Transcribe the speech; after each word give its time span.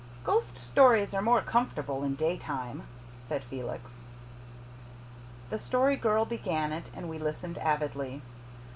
"Ghost 0.23 0.57
stories 0.57 1.13
are 1.13 1.21
more 1.21 1.41
comfortable 1.41 2.03
in 2.03 2.15
daytime," 2.15 2.87
said 3.19 3.43
Felix. 3.43 4.07
The 5.51 5.59
Story 5.59 5.95
Girl 5.95 6.25
began 6.25 6.73
it 6.73 6.89
and 6.95 7.07
we 7.07 7.19
listened 7.19 7.59
avidly. 7.59 8.23